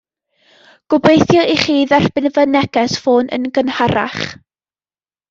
[0.93, 4.25] Gobeithio i chi dderbyn fy neges ffôn yn gynharach